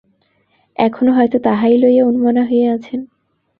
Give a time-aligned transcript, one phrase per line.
[0.77, 2.99] এখনো হয়তো তাহাই লইয়া উন্মনা হইয়া আছেন।